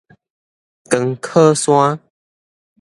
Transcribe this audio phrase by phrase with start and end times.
[0.89, 1.99] 光洘山